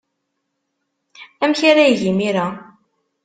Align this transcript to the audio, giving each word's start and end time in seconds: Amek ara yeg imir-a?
Amek 1.43 1.61
ara 1.69 1.83
yeg 1.89 2.01
imir-a? 2.11 2.47